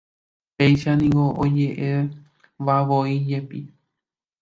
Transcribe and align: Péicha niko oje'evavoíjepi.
Péicha 0.57 0.91
niko 0.99 1.23
oje'evavoíjepi. 1.43 3.59